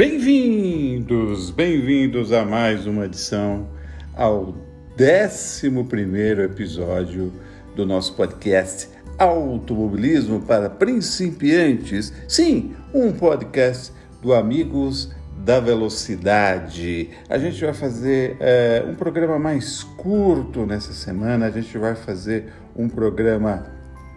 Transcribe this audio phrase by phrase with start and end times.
[0.00, 3.68] Bem-vindos, bem-vindos a mais uma edição,
[4.16, 4.54] ao
[4.98, 7.30] 11 episódio
[7.76, 12.14] do nosso podcast Automobilismo para Principiantes.
[12.26, 17.10] Sim, um podcast do Amigos da Velocidade.
[17.28, 22.50] A gente vai fazer é, um programa mais curto nessa semana, a gente vai fazer
[22.74, 23.66] um programa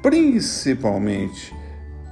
[0.02, 1.54] principalmente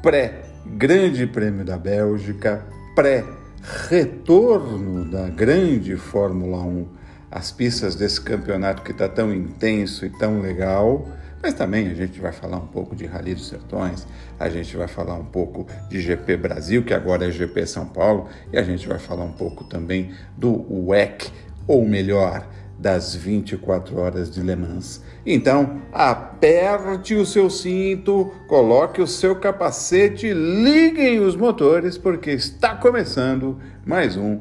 [0.04, 3.24] pré-Grande Prêmio da Bélgica, pré
[3.62, 6.88] retorno da grande Fórmula 1
[7.30, 11.08] às pistas desse campeonato que está tão intenso e tão legal.
[11.42, 14.06] Mas também a gente vai falar um pouco de Rally dos Sertões,
[14.40, 18.28] a gente vai falar um pouco de GP Brasil, que agora é GP São Paulo,
[18.54, 21.32] e a gente vai falar um pouco também do WEC,
[21.66, 22.46] ou melhor,
[22.82, 25.04] das 24 horas de Le Mans.
[25.24, 33.60] Então, aperte o seu cinto, coloque o seu capacete, liguem os motores, porque está começando
[33.86, 34.40] mais um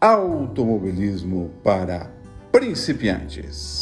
[0.00, 2.10] automobilismo para
[2.50, 3.81] principiantes.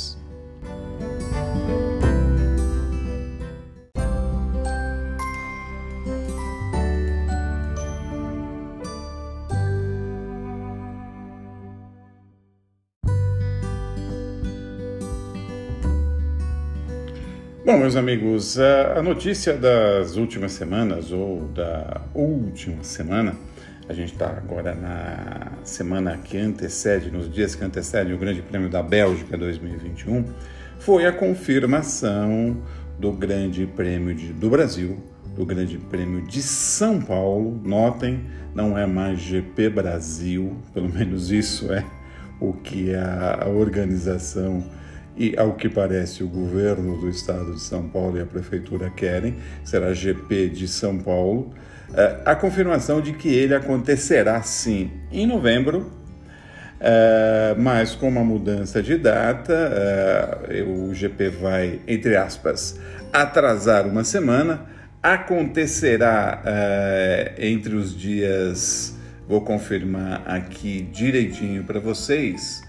[17.62, 23.36] Bom, meus amigos, a notícia das últimas semanas, ou da última semana,
[23.86, 28.70] a gente está agora na semana que antecede, nos dias que antecedem o Grande Prêmio
[28.70, 30.25] da Bélgica 2021,
[30.78, 32.56] foi a confirmação
[32.98, 34.98] do Grande Prêmio de, do Brasil,
[35.36, 37.61] do Grande Prêmio de São Paulo.
[37.62, 41.84] Notem, não é mais GP Brasil, pelo menos isso é
[42.41, 44.64] o que a, a organização
[45.20, 49.36] e, ao que parece, o governo do estado de São Paulo e a prefeitura querem,
[49.62, 51.52] será GP de São Paulo,
[51.92, 55.92] é, a confirmação de que ele acontecerá sim em novembro,
[56.80, 59.53] é, mas com uma mudança de data,
[60.48, 62.80] é, o GP vai, entre aspas,
[63.12, 64.64] atrasar uma semana,
[65.03, 66.42] acontecerá
[67.38, 68.97] entre os dias,
[69.28, 72.62] vou confirmar aqui direitinho para vocês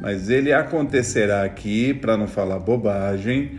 [0.00, 3.58] mas ele acontecerá aqui, para não falar bobagem,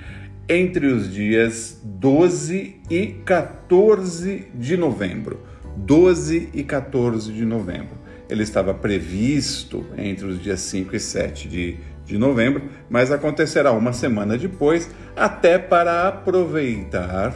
[0.50, 5.40] entre os dias 12 e 14 de novembro.
[5.78, 7.97] 12 e 14 de novembro.
[8.30, 13.94] Ele estava previsto entre os dias 5 e 7 de, de novembro, mas acontecerá uma
[13.94, 17.34] semana depois, até para aproveitar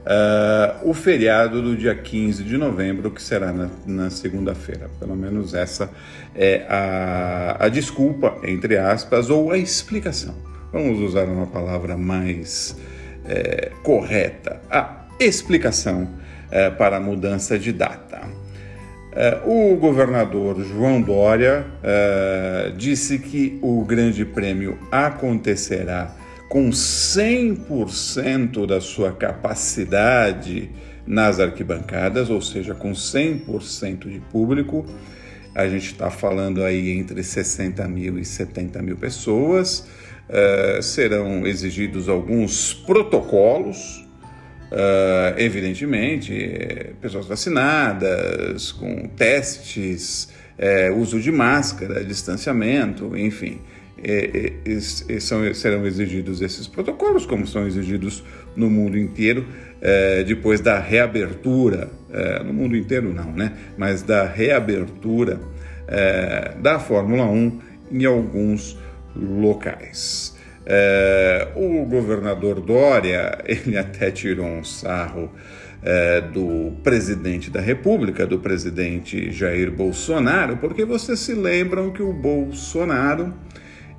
[0.00, 4.90] uh, o feriado do dia 15 de novembro, que será na, na segunda-feira.
[4.98, 5.90] Pelo menos essa
[6.34, 10.34] é a, a desculpa, entre aspas, ou a explicação.
[10.72, 12.76] Vamos usar uma palavra mais
[13.24, 16.08] é, correta: a explicação
[16.50, 18.20] é, para a mudança de data.
[19.12, 26.14] É, o governador João Dória é, disse que o Grande Prêmio acontecerá
[26.50, 30.68] com 100% da sua capacidade
[31.06, 34.84] nas arquibancadas, ou seja, com 100% de público.
[35.54, 39.86] A gente está falando aí entre 60 mil e 70 mil pessoas.
[40.28, 44.04] Uh, serão exigidos alguns protocolos,
[44.72, 50.28] uh, evidentemente, eh, pessoas vacinadas, com testes,
[50.96, 53.60] uso de máscara, distanciamento, enfim
[54.02, 58.24] é, é, são, serão exigidos esses protocolos, como são exigidos
[58.56, 59.46] no mundo inteiro,
[59.80, 63.52] é, depois da reabertura, é, no mundo inteiro não, né?
[63.76, 65.40] Mas da reabertura
[65.86, 67.60] é, da Fórmula 1
[67.92, 68.78] em alguns
[69.14, 70.36] locais.
[70.64, 75.30] É, o governador Dória, ele até tirou um sarro
[76.34, 83.32] do presidente da República, do presidente Jair Bolsonaro, porque vocês se lembram que o Bolsonaro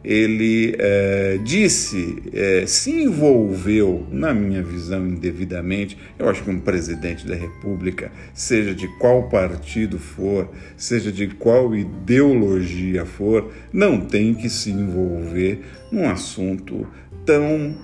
[0.04, 5.98] ele é, disse, é, se envolveu, na minha visão, indevidamente.
[6.18, 11.76] Eu acho que um presidente da República, seja de qual partido for, seja de qual
[11.76, 15.62] ideologia for, não tem que se envolver
[15.92, 16.88] num assunto
[17.26, 17.76] tão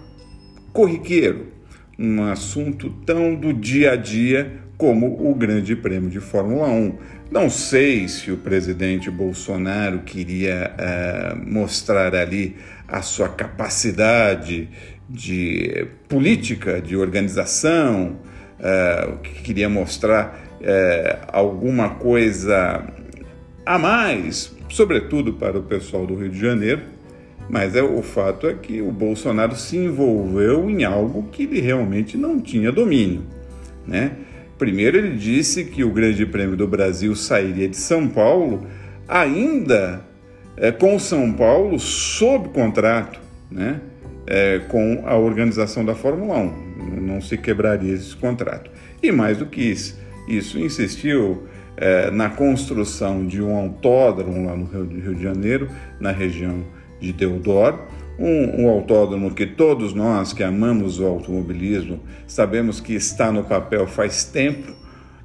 [0.74, 1.48] corriqueiro,
[2.00, 6.96] um assunto tão do dia a dia como o Grande Prêmio de Fórmula 1.
[7.30, 12.56] Não sei se o presidente Bolsonaro queria uh, mostrar ali
[12.88, 14.70] a sua capacidade
[15.10, 18.18] de política, de organização,
[18.60, 22.88] uh, queria mostrar uh, alguma coisa
[23.66, 26.82] a mais, sobretudo para o pessoal do Rio de Janeiro,
[27.50, 32.18] mas é, o fato é que o Bolsonaro se envolveu em algo que ele realmente
[32.18, 33.24] não tinha domínio,
[33.86, 34.12] né?
[34.58, 38.66] Primeiro ele disse que o Grande Prêmio do Brasil sairia de São Paulo,
[39.08, 40.02] ainda
[40.56, 43.20] é, com São Paulo sob contrato,
[43.50, 43.80] né?
[44.26, 47.02] É, com a organização da Fórmula 1.
[47.02, 48.70] Não se quebraria esse contrato.
[49.02, 54.66] E mais do que isso, isso insistiu é, na construção de um autódromo lá no
[54.66, 55.70] Rio de Janeiro,
[56.00, 56.66] na região
[57.00, 57.80] de Deodoro,
[58.20, 63.88] um, um, autódromo que todos nós que amamos o automobilismo sabemos que está no papel
[63.88, 64.74] faz tempo.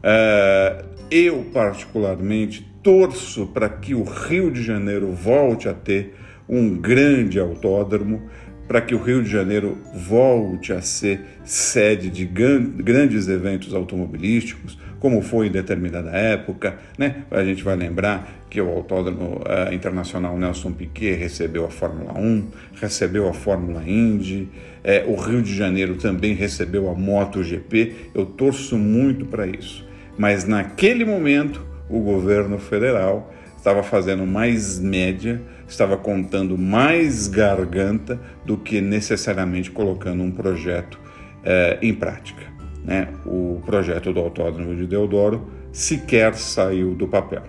[0.02, 6.14] É, eu, particularmente, torço para que o Rio de Janeiro volte a ter
[6.48, 8.22] um grande autódromo,
[8.66, 15.20] para que o Rio de Janeiro volte a ser sede de grandes eventos automobilísticos, como
[15.20, 16.78] foi em determinada época.
[16.96, 17.24] Né?
[17.28, 22.46] A gente vai lembrar que o Autódromo uh, Internacional Nelson Piquet recebeu a Fórmula 1,
[22.80, 24.48] recebeu a Fórmula Indy,
[24.84, 28.10] é, o Rio de Janeiro também recebeu a MotoGP.
[28.14, 29.84] Eu torço muito para isso.
[30.16, 38.56] Mas naquele momento, o governo federal estava fazendo mais média, estava contando mais garganta do
[38.56, 40.96] que necessariamente colocando um projeto
[41.42, 42.51] é, em prática.
[42.84, 43.08] Né?
[43.24, 47.44] O projeto do Autódromo de Deodoro sequer saiu do papel.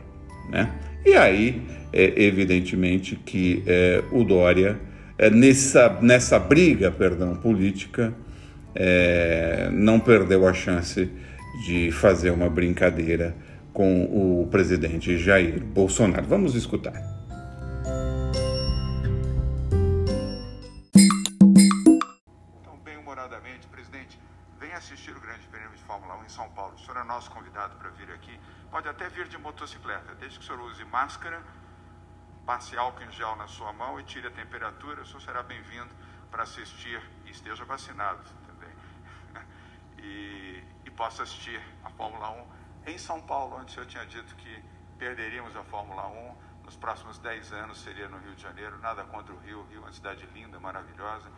[0.49, 0.71] Né?
[1.05, 4.79] E aí, é, evidentemente, que é, o Dória,
[5.17, 8.13] é, nessa, nessa briga perdão, política,
[8.75, 11.09] é, não perdeu a chance
[11.65, 13.35] de fazer uma brincadeira
[13.71, 16.25] com o presidente Jair Bolsonaro.
[16.27, 17.12] Vamos escutar.
[24.93, 26.75] Assistir o Grande Prêmio de Fórmula 1 em São Paulo.
[26.75, 28.39] O senhor é nosso convidado para vir aqui.
[28.69, 31.41] Pode até vir de motocicleta, desde que o senhor use máscara,
[32.45, 35.01] passe álcool em gel na sua mão e tire a temperatura.
[35.01, 35.89] O senhor será bem-vindo
[36.29, 38.73] para assistir e esteja vacinado também.
[40.05, 42.29] E, e possa assistir a Fórmula
[42.85, 44.63] 1 em São Paulo, onde o senhor tinha dito que
[44.99, 46.35] perderíamos a Fórmula 1,
[46.65, 49.77] nos próximos 10 anos seria no Rio de Janeiro, nada contra o Rio, o Rio
[49.77, 51.31] é uma cidade linda, maravilhosa.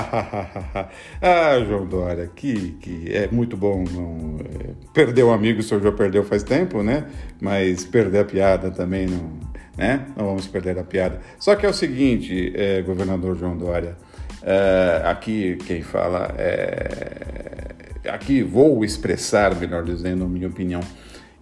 [1.22, 3.84] ah, João Dória, que, que é muito bom.
[3.90, 7.06] Não, é, perder um amigo, o senhor já perdeu faz tempo, né?
[7.40, 9.32] Mas perder a piada também não,
[9.76, 10.06] né?
[10.16, 11.20] Não vamos perder a piada.
[11.38, 13.96] Só que é o seguinte, é, governador João Dória,
[14.42, 17.74] é, aqui quem fala é.
[18.08, 20.80] Aqui vou expressar, melhor dizendo, a minha opinião.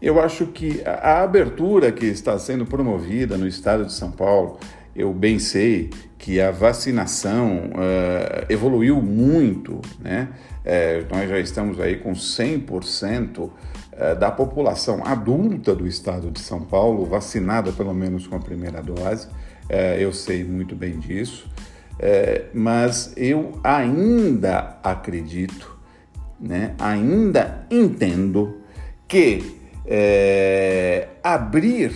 [0.00, 4.59] Eu acho que a, a abertura que está sendo promovida no estado de São Paulo
[4.94, 10.29] eu bem sei que a vacinação uh, evoluiu muito, né?
[10.64, 13.50] É, nós já estamos aí com 100%
[13.96, 18.82] eh, da população adulta do estado de São Paulo vacinada pelo menos com a primeira
[18.82, 19.29] dose.
[19.69, 21.49] É, eu sei muito bem disso,
[21.99, 25.79] é, mas eu ainda acredito,
[26.40, 26.75] né?
[26.79, 28.62] Ainda entendo
[29.06, 29.61] que
[31.23, 31.93] abrir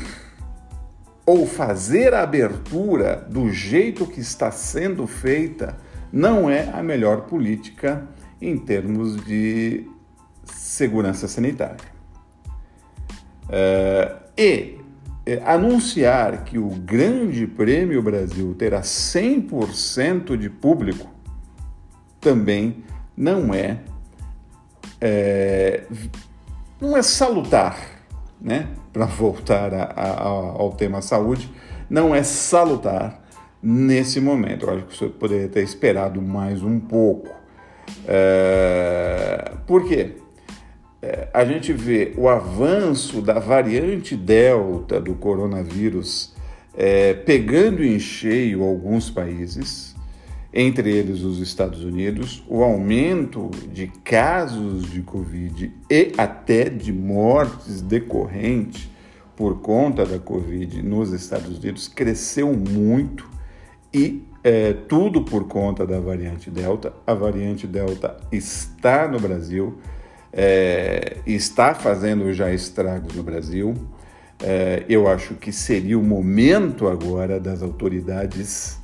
[1.28, 5.76] ou fazer a abertura do jeito que está sendo feita
[6.10, 8.08] não é a melhor política
[8.40, 9.86] em termos de
[10.46, 11.84] segurança sanitária.
[13.50, 14.78] É, e
[15.26, 21.10] é, anunciar que o Grande Prêmio Brasil terá 100% de público
[22.18, 22.82] também
[23.14, 23.80] não é,
[24.98, 25.82] é
[26.80, 27.97] não é salutar
[28.40, 31.50] né, para voltar a, a, ao tema saúde,
[31.88, 33.22] não é salutar
[33.62, 34.66] nesse momento.
[34.66, 37.28] Eu acho que você poderia ter esperado mais um pouco.
[38.06, 40.16] É, por quê?
[41.00, 46.34] É, a gente vê o avanço da variante Delta do coronavírus
[46.76, 49.87] é, pegando em cheio alguns países,
[50.52, 57.82] entre eles os Estados Unidos, o aumento de casos de Covid e até de mortes
[57.82, 58.88] decorrentes
[59.36, 63.28] por conta da Covid nos Estados Unidos cresceu muito
[63.92, 66.92] e é, tudo por conta da variante Delta.
[67.06, 69.78] A variante Delta está no Brasil,
[70.32, 73.74] é, está fazendo já estragos no Brasil.
[74.42, 78.78] É, eu acho que seria o momento agora das autoridades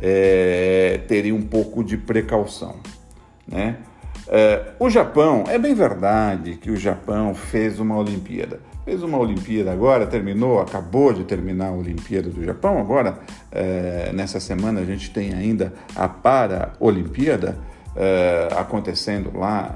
[0.00, 2.76] é, teria um pouco de precaução.
[3.46, 3.76] Né?
[4.28, 8.60] É, o Japão, é bem verdade que o Japão fez uma Olimpíada.
[8.84, 12.78] Fez uma Olimpíada agora, terminou, acabou de terminar a Olimpíada do Japão.
[12.78, 13.18] Agora,
[13.52, 17.58] é, nessa semana, a gente tem ainda a Para-Olimpíada
[17.94, 19.74] é, acontecendo lá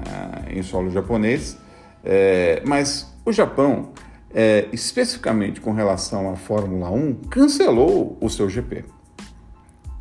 [0.49, 1.57] é, em solo japonês.
[2.03, 3.89] É, mas o Japão,
[4.33, 8.94] é, especificamente com relação à Fórmula 1, cancelou o seu GP.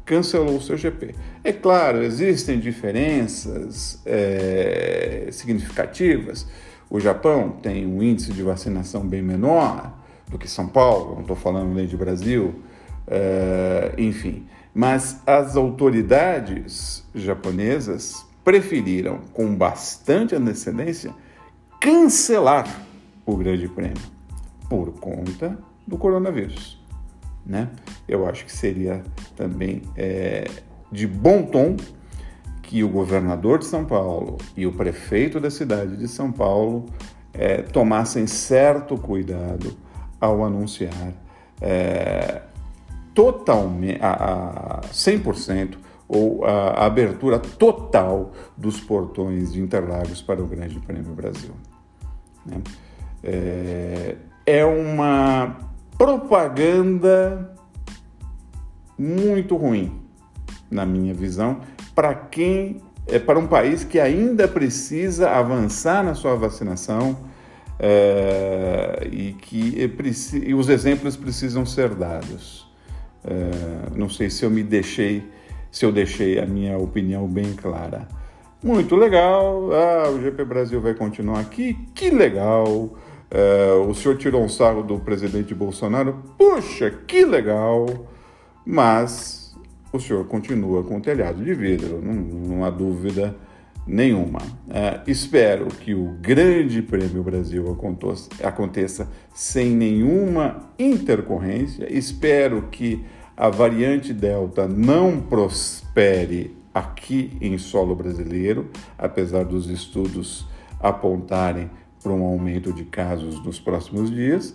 [0.04, 1.14] Cancelou o seu GP.
[1.42, 6.46] É claro, existem diferenças é, significativas.
[6.90, 9.92] O Japão tem um índice de vacinação bem menor
[10.28, 12.54] do que São Paulo, não estou falando nem de Brasil,
[13.06, 14.46] é, enfim.
[14.74, 21.14] Mas as autoridades japonesas preferiram, com bastante antecedência,
[21.80, 22.68] cancelar
[23.24, 24.02] o Grande Prêmio
[24.68, 26.83] por conta do coronavírus.
[27.46, 27.68] Né?
[28.08, 29.02] Eu acho que seria
[29.36, 30.48] também é,
[30.90, 31.76] de bom tom
[32.62, 36.86] que o governador de São Paulo e o prefeito da cidade de São Paulo
[37.32, 39.76] é, tomassem certo cuidado
[40.20, 41.12] ao anunciar
[41.60, 42.42] é,
[43.14, 45.76] totalmente, a, a 100%
[46.08, 51.52] ou a abertura total dos portões de Interlagos para o Grande Prêmio Brasil.
[52.44, 52.60] Né?
[53.22, 55.56] É, é uma
[55.96, 57.54] propaganda
[58.98, 60.00] muito ruim,
[60.70, 61.60] na minha visão,
[61.94, 67.16] para quem é para um país que ainda precisa avançar na sua vacinação
[67.78, 72.66] é, e que e, e os exemplos precisam ser dados.
[73.24, 75.22] É, não sei se eu me deixei,
[75.70, 78.06] se eu deixei a minha opinião bem clara.
[78.62, 82.96] Muito legal, ah, o GP Brasil vai continuar aqui, que legal.
[83.36, 87.86] É, o senhor tirou um sarro do presidente Bolsonaro, puxa, que legal.
[88.64, 89.52] Mas
[89.92, 93.36] o senhor continua com o telhado de vidro, não, não há dúvida
[93.84, 94.38] nenhuma.
[94.70, 97.76] É, espero que o Grande Prêmio Brasil
[98.42, 101.92] aconteça sem nenhuma intercorrência.
[101.92, 103.04] Espero que
[103.36, 110.46] a variante Delta não prospere aqui em solo brasileiro, apesar dos estudos
[110.80, 111.68] apontarem
[112.04, 114.54] para um aumento de casos nos próximos dias.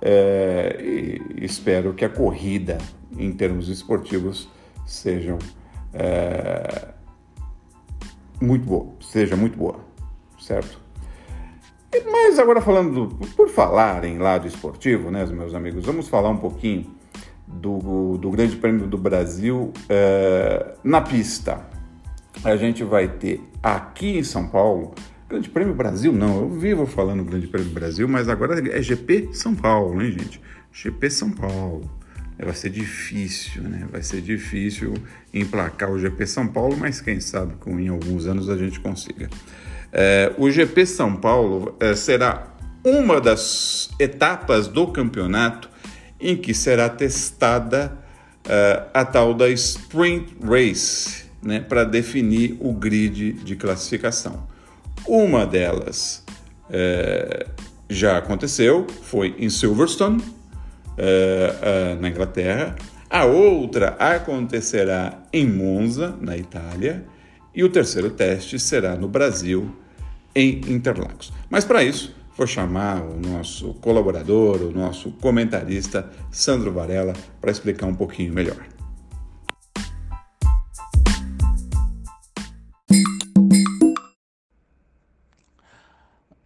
[0.00, 2.78] É, espero que a corrida,
[3.18, 4.48] em termos esportivos,
[4.86, 5.38] sejam
[5.92, 6.88] é,
[8.40, 9.78] muito boa, seja muito boa,
[10.40, 10.80] certo?
[12.10, 16.36] Mas agora falando, do, por falar em lado esportivo, né, meus amigos, vamos falar um
[16.38, 16.94] pouquinho
[17.46, 21.66] do, do Grande Prêmio do Brasil é, na pista.
[22.42, 24.94] A gente vai ter aqui em São Paulo,
[25.28, 29.54] Grande Prêmio Brasil não, eu vivo falando Grande Prêmio Brasil, mas agora é GP São
[29.54, 30.40] Paulo, hein, gente?
[30.72, 31.90] GP São Paulo.
[32.38, 33.88] Vai ser difícil, né?
[33.90, 34.94] Vai ser difícil
[35.32, 39.28] emplacar o GP São Paulo, mas quem sabe que em alguns anos a gente consiga.
[39.92, 42.54] É, o GP São Paulo é, será
[42.84, 45.68] uma das etapas do campeonato
[46.20, 47.98] em que será testada
[48.46, 54.46] uh, a tal da Sprint Race, né, para definir o grid de classificação.
[55.08, 56.24] Uma delas
[56.68, 57.50] uh,
[57.88, 62.74] já aconteceu, foi em Silverstone, uh, na Inglaterra.
[63.08, 67.04] A outra acontecerá em Monza, na Itália.
[67.54, 69.74] E o terceiro teste será no Brasil,
[70.34, 71.32] em Interlagos.
[71.48, 77.86] Mas para isso, vou chamar o nosso colaborador, o nosso comentarista, Sandro Varela, para explicar
[77.86, 78.75] um pouquinho melhor.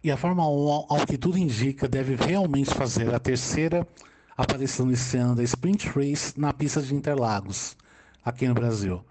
[0.03, 3.87] E a Fórmula 1, ao que tudo indica, deve realmente fazer a terceira
[4.35, 7.77] aparição nesse ano da Sprint Race na pista de Interlagos,
[8.25, 9.05] aqui no Brasil.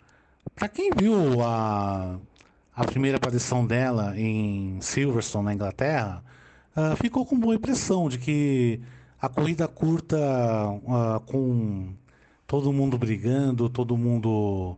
[0.53, 2.19] Para quem viu a,
[2.75, 6.25] a primeira aparição dela em Silverstone, na Inglaterra,
[6.77, 8.81] uh, ficou com boa impressão de que
[9.23, 11.93] a corrida curta, uh, com
[12.49, 14.77] todo mundo brigando, todo mundo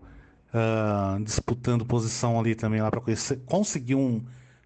[0.53, 3.01] uh, disputando posição ali também lá para
[3.47, 4.21] conseguir uma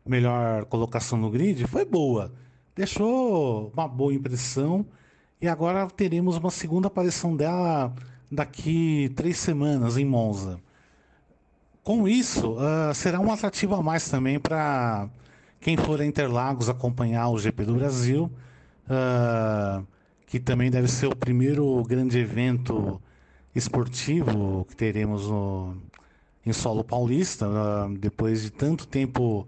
[0.06, 2.32] melhor colocação no grid, foi boa.
[2.74, 4.86] Deixou uma boa impressão
[5.40, 7.92] e agora teremos uma segunda aparição dela
[8.30, 10.60] daqui três semanas em Monza.
[11.82, 15.08] Com isso, uh, será um atrativo a mais também para
[15.60, 18.30] quem for a Interlagos acompanhar o GP do Brasil,
[18.88, 19.86] uh,
[20.26, 23.00] que também deve ser o primeiro grande evento
[23.54, 25.76] esportivo que teremos no,
[26.44, 29.46] em solo paulista, uh, depois de tanto tempo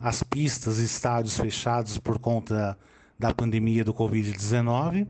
[0.00, 2.76] as pistas e estádios fechados por conta
[3.18, 5.06] da pandemia do Covid-19.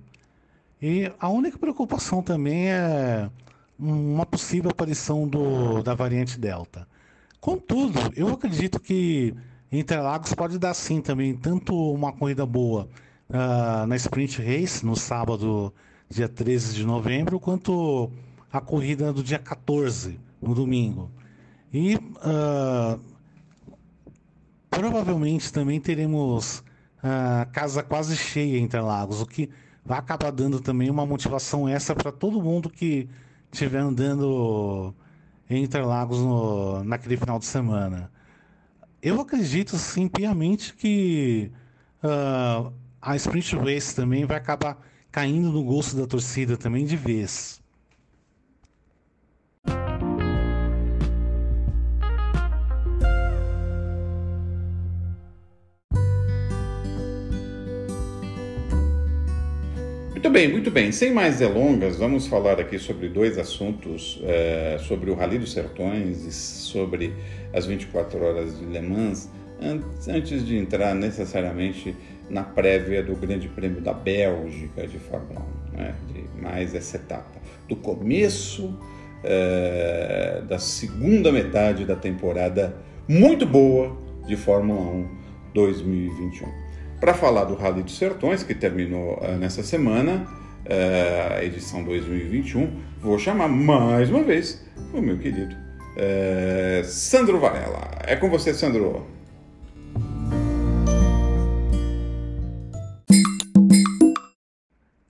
[0.81, 3.31] E a única preocupação também é
[3.79, 6.87] uma possível aparição do, da variante Delta.
[7.41, 9.35] Contudo, eu acredito que
[9.71, 12.89] Interlagos pode dar sim também, tanto uma corrida boa
[13.29, 15.73] uh, na Sprint Race, no sábado,
[16.09, 18.11] dia 13 de novembro, quanto
[18.53, 21.11] a corrida do dia 14, no domingo.
[21.73, 23.01] E uh,
[24.77, 26.59] provavelmente também teremos
[26.99, 29.51] uh, casa quase cheia em Interlagos, o que
[29.85, 33.09] vai acabar dando também uma motivação extra para todo mundo que
[33.51, 34.95] estiver andando
[35.49, 38.11] em Interlagos no, naquele final de semana.
[39.01, 41.51] Eu acredito, sim, piamente que
[42.03, 44.79] uh, a Sprint Race também vai acabar
[45.11, 47.63] caindo no gosto da torcida também de vez.
[60.37, 60.93] Bem, muito bem.
[60.93, 66.27] Sem mais delongas, vamos falar aqui sobre dois assuntos: é, sobre o Rally dos Sertões
[66.27, 67.15] e sobre
[67.55, 69.31] as 24 horas de Le Mans,
[70.07, 71.97] antes de entrar necessariamente
[72.29, 75.41] na prévia do Grande Prêmio da Bélgica de Fórmula
[75.73, 78.79] 1, né, de mais essa etapa, do começo
[79.25, 82.77] é, da segunda metade da temporada
[83.09, 85.09] muito boa de Fórmula 1
[85.55, 86.66] 2021.
[87.01, 90.27] Para falar do Rally dos Sertões, que terminou uh, nessa semana,
[90.65, 97.91] uh, edição 2021, vou chamar mais uma vez o meu querido uh, Sandro Varela.
[98.01, 99.07] É com você, Sandro.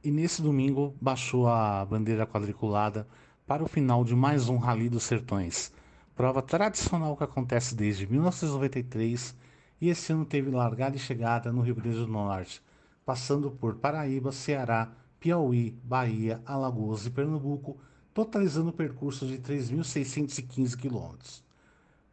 [0.02, 3.06] E nesse domingo baixou a bandeira quadriculada
[3.46, 5.72] para o final de mais um Rally dos Sertões,
[6.16, 9.45] prova tradicional que acontece desde 1993
[9.80, 12.62] e esse ano teve largada e chegada no Rio Grande do Norte,
[13.04, 14.90] passando por Paraíba, Ceará,
[15.20, 17.76] Piauí, Bahia, Alagoas e Pernambuco,
[18.12, 21.44] totalizando o percurso de 3.615 quilômetros.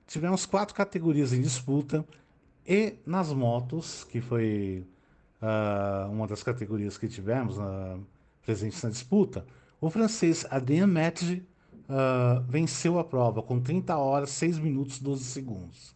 [0.05, 2.05] Tivemos quatro categorias em disputa
[2.67, 4.85] e nas motos, que foi
[5.41, 7.99] uh, uma das categorias que tivemos uh,
[8.45, 9.45] presentes na disputa,
[9.79, 11.45] o francês Adrien Metge
[11.89, 15.95] uh, venceu a prova com 30 horas, 6 minutos e 12 segundos.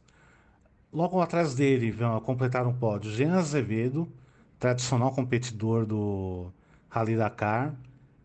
[0.92, 4.08] Logo atrás dele vão completar um pódio Jean Azevedo,
[4.58, 6.48] tradicional competidor do
[6.90, 7.76] Rally Dakar,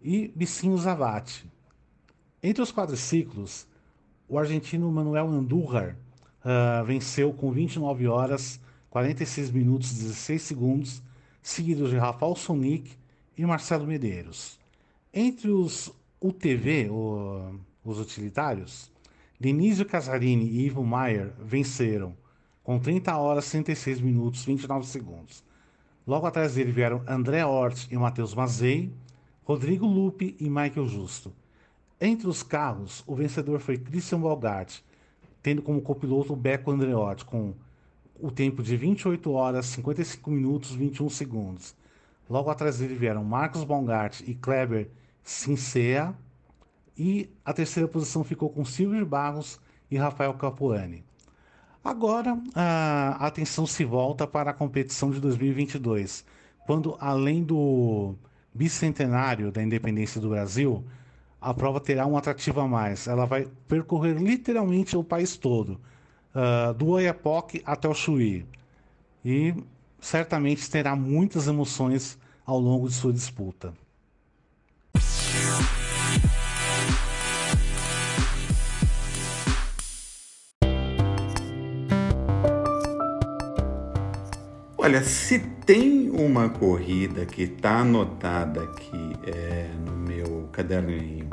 [0.00, 1.44] e Bicinho Zavati.
[2.40, 3.66] Entre os quadriciclos,
[4.28, 5.96] o argentino Manuel Andújar
[6.44, 11.02] uh, venceu com 29 horas, 46 minutos e 16 segundos,
[11.42, 12.92] seguido de Rafael Sonic
[13.36, 14.58] e Marcelo Medeiros.
[15.12, 18.90] Entre os UTV, o, os utilitários,
[19.38, 22.21] Denise Casarini e Ivo Maier venceram
[22.62, 25.44] com 30 horas, 36 minutos, 29 segundos.
[26.06, 28.92] Logo atrás dele vieram André Hort e Matheus Mazei,
[29.44, 31.32] Rodrigo Lupe e Michael Justo.
[32.00, 34.80] Entre os carros, o vencedor foi Christian Balgart,
[35.42, 37.54] tendo como copiloto Beco Andreotti, com
[38.20, 41.74] o tempo de 28 horas, 55 minutos, 21 segundos.
[42.28, 44.88] Logo atrás dele vieram Marcos Bongart e Kleber
[45.22, 46.14] Sincea.
[46.96, 51.04] E a terceira posição ficou com Silvio Barros e Rafael Capuani.
[51.84, 56.24] Agora, a atenção se volta para a competição de 2022,
[56.64, 58.14] quando, além do
[58.54, 60.84] bicentenário da independência do Brasil,
[61.40, 63.08] a prova terá um atrativo a mais.
[63.08, 65.80] Ela vai percorrer literalmente o país todo,
[66.34, 68.46] uh, do Oiapoque até o Chuí.
[69.24, 69.52] E
[70.00, 72.16] certamente terá muitas emoções
[72.46, 73.74] ao longo de sua disputa.
[84.84, 91.30] Olha, se tem uma corrida que está anotada aqui é, no meu caderninho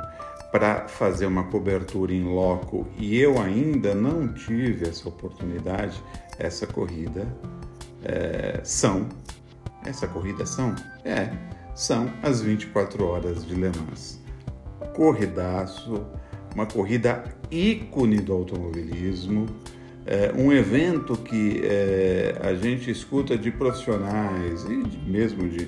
[0.52, 6.00] para fazer uma cobertura em loco e eu ainda não tive essa oportunidade,
[6.38, 7.26] essa corrida
[8.04, 9.10] é, são.
[9.84, 10.76] Essa corrida são?
[11.04, 11.32] É,
[11.74, 14.20] são as 24 horas de Le Mans.
[14.96, 16.06] Corridaço,
[16.54, 19.48] uma corrida ícone do automobilismo
[20.10, 25.68] é, um evento que é, a gente escuta de profissionais e de, mesmo de,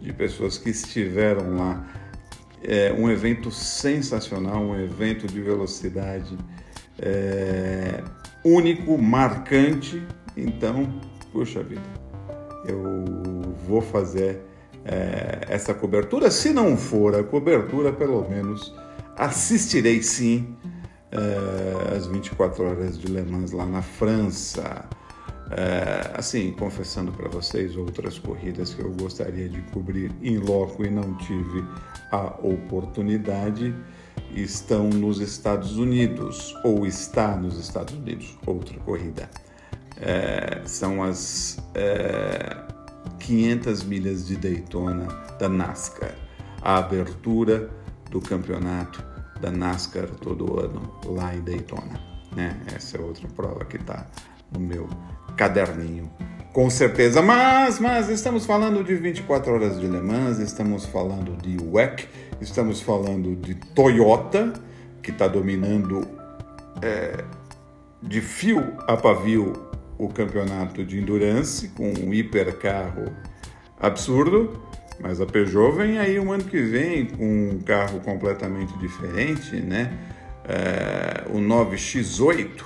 [0.00, 1.86] de pessoas que estiveram lá.
[2.64, 6.36] É um evento sensacional, um evento de velocidade
[6.98, 8.02] é,
[8.44, 10.02] único, marcante.
[10.36, 11.00] Então,
[11.32, 11.88] puxa vida,
[12.66, 14.40] eu vou fazer
[14.84, 16.28] é, essa cobertura.
[16.28, 18.74] Se não for a cobertura, pelo menos
[19.16, 20.56] assistirei sim
[21.16, 24.84] uh, as 24 horas de Le Mans lá na França.
[25.46, 30.90] Uh, assim, confessando para vocês outras corridas que eu gostaria de cobrir em loco e
[30.90, 31.64] não tive
[32.10, 33.74] a oportunidade,
[34.34, 39.30] estão nos Estados Unidos, ou está nos Estados Unidos, outra corrida.
[39.96, 41.58] Uh, são as
[43.20, 45.06] 500 milhas de Daytona
[45.38, 46.14] da NASCAR,
[46.60, 47.70] a abertura
[48.10, 52.00] do campeonato da NASCAR todo ano lá em Daytona.
[52.34, 52.56] Né?
[52.74, 54.06] Essa é outra prova que está
[54.52, 54.88] no meu
[55.36, 56.10] caderninho
[56.52, 61.58] Com certeza, mas, mas estamos falando de 24 horas de Le Mans, estamos falando de
[61.62, 62.08] WEC,
[62.40, 64.54] estamos falando de Toyota,
[65.02, 66.08] que está dominando
[66.80, 67.24] é,
[68.02, 69.52] de fio a pavio
[69.98, 73.12] o campeonato de endurance com um hipercarro
[73.78, 74.58] absurdo,
[75.00, 79.92] mas a Peugeot vem aí um ano que vem com um carro completamente diferente, né?
[80.48, 82.62] É, o 9X8,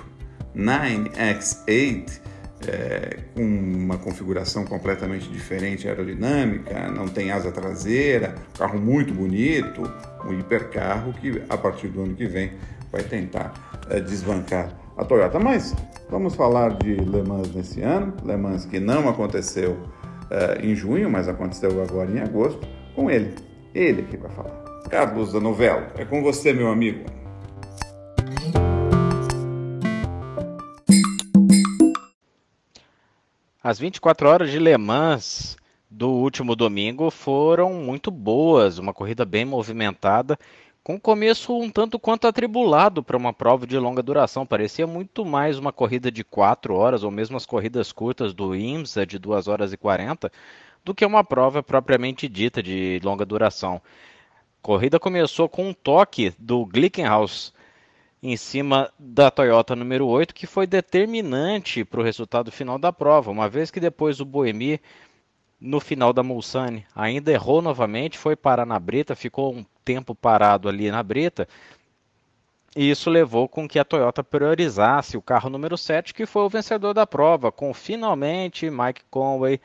[0.55, 2.21] 9X8,
[2.69, 9.83] é, com uma configuração completamente diferente aerodinâmica, não tem asa traseira, carro muito bonito,
[10.25, 12.53] um hipercarro que a partir do ano que vem
[12.93, 13.53] vai tentar
[13.89, 15.39] é, desbancar a Toyota.
[15.39, 15.75] Mas
[16.11, 19.79] vamos falar de Le Mans nesse ano, Le Mans que não aconteceu
[20.31, 22.61] é, em junho, mas aconteceu agora em agosto,
[22.95, 23.35] com ele,
[23.75, 24.65] ele que vai falar.
[24.89, 27.05] Carlos da Novela, é com você, meu amigo.
[33.63, 35.57] As 24 horas de Le Mans
[35.91, 40.39] do último domingo foram muito boas, uma corrida bem movimentada,
[40.83, 44.47] com começo um tanto quanto atribulado para uma prova de longa duração.
[44.47, 49.05] Parecia muito mais uma corrida de 4 horas, ou mesmo as corridas curtas do IMSA
[49.05, 50.33] de 2 horas e 40,
[50.85, 53.77] do que uma prova propriamente dita de longa duração.
[53.77, 57.53] A corrida começou com um toque do Glickenhaus
[58.23, 63.31] em cima da Toyota número 8, que foi determinante para o resultado final da prova,
[63.31, 64.81] uma vez que depois o Boemi,
[65.59, 70.69] no final da Mulsanne, ainda errou novamente, foi parar na brita, ficou um tempo parado
[70.69, 71.49] ali na brita,
[72.77, 76.49] e isso levou com que a Toyota priorizasse o carro número 7, que foi o
[76.49, 79.61] vencedor da prova, com finalmente Mike Conway,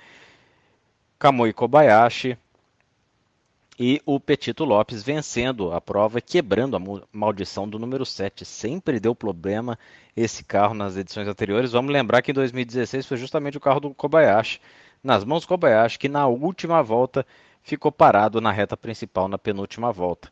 [1.19, 2.35] Kamui Kobayashi
[3.77, 8.43] e o Petito Lopes vencendo a prova, quebrando a maldição do número 7.
[8.43, 9.77] Sempre deu problema
[10.17, 11.73] esse carro nas edições anteriores.
[11.73, 14.59] Vamos lembrar que em 2016 foi justamente o carro do Kobayashi,
[15.03, 17.25] nas mãos do Kobayashi, que na última volta
[17.65, 20.31] ficou parado na reta principal na penúltima volta.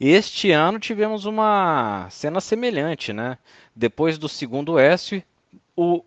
[0.00, 3.38] Este ano tivemos uma cena semelhante, né?
[3.76, 5.22] Depois do segundo S,
[5.76, 6.02] o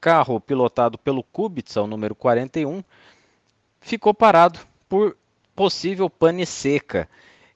[0.00, 2.84] carro pilotado pelo Kubica, o número 41,
[3.80, 5.16] ficou parado por
[5.56, 7.08] possível pane seca.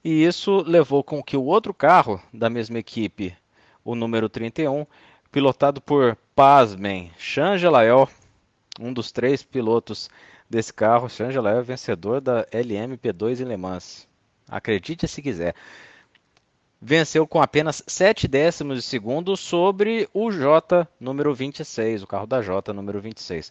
[0.03, 3.37] E isso levou com que o outro carro da mesma equipe,
[3.85, 4.85] o número 31,
[5.31, 8.09] pilotado por, pasmem, Changelael,
[8.81, 10.11] um dos três pilotos
[10.53, 14.07] desse carro, Changelael é vencedor da LMP2 em Le Mans.
[14.47, 15.55] Acredite se quiser.
[16.79, 22.43] Venceu com apenas 7 décimos de segundo sobre o J número 26, o carro da
[22.43, 23.51] J número 26.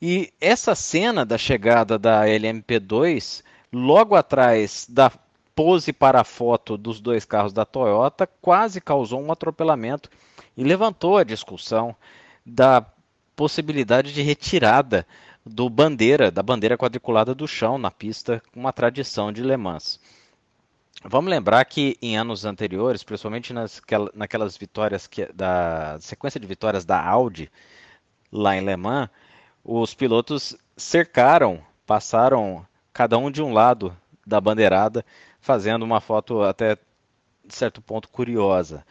[0.00, 5.12] E essa cena da chegada da LMP2 logo atrás da
[5.54, 10.10] pose para a foto dos dois carros da Toyota, quase causou um atropelamento
[10.56, 11.94] e levantou a discussão
[12.44, 12.84] da
[13.36, 15.06] possibilidade de retirada
[15.44, 19.98] do bandeira, da bandeira quadriculada do chão na pista, uma tradição de Le Mans.
[21.04, 23.80] Vamos lembrar que em anos anteriores, principalmente nas,
[24.14, 27.50] naquelas vitórias que, da sequência de vitórias da Audi
[28.30, 29.08] lá em Le Mans,
[29.64, 35.04] os pilotos cercaram, passaram cada um de um lado da bandeirada,
[35.40, 36.76] fazendo uma foto até
[37.48, 38.84] certo ponto curiosa.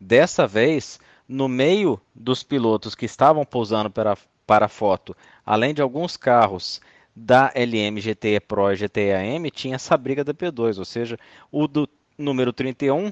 [0.00, 4.16] Dessa vez, no meio dos pilotos que estavam pousando para,
[4.52, 6.78] para foto, além de alguns carros
[7.16, 11.18] da LM GTE Pro e GTE AM, tinha essa briga da P2, ou seja,
[11.50, 11.88] o do
[12.18, 13.10] número 31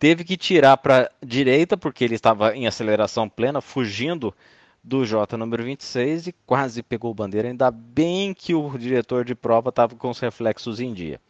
[0.00, 4.34] teve que tirar para direita porque ele estava em aceleração plena, fugindo
[4.82, 7.46] do J número 26 e quase pegou bandeira.
[7.46, 11.20] Ainda bem que o diretor de prova estava com os reflexos em dia.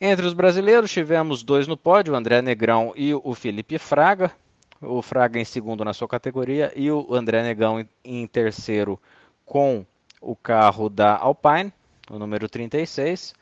[0.00, 4.32] Entre os brasileiros, tivemos dois no pódio, o André Negrão e o Felipe Fraga.
[4.80, 9.00] O Fraga em segundo na sua categoria e o André Negrão em terceiro
[9.44, 9.86] com
[10.20, 11.72] o carro da Alpine,
[12.10, 13.34] o número 36.